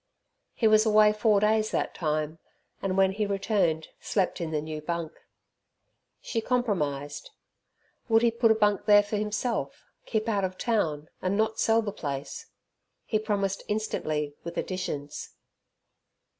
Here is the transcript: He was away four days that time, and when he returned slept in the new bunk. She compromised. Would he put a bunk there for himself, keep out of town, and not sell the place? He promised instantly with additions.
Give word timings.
He 0.55 0.67
was 0.67 0.83
away 0.83 1.13
four 1.13 1.39
days 1.39 1.69
that 1.69 1.93
time, 1.93 2.39
and 2.81 2.97
when 2.97 3.11
he 3.11 3.27
returned 3.27 3.89
slept 3.99 4.41
in 4.41 4.49
the 4.49 4.59
new 4.59 4.81
bunk. 4.81 5.11
She 6.19 6.41
compromised. 6.41 7.29
Would 8.09 8.23
he 8.23 8.31
put 8.31 8.49
a 8.49 8.55
bunk 8.55 8.87
there 8.87 9.03
for 9.03 9.17
himself, 9.17 9.85
keep 10.07 10.27
out 10.27 10.43
of 10.43 10.57
town, 10.57 11.07
and 11.21 11.37
not 11.37 11.59
sell 11.59 11.83
the 11.83 11.91
place? 11.91 12.47
He 13.05 13.19
promised 13.19 13.61
instantly 13.67 14.33
with 14.43 14.57
additions. 14.57 15.35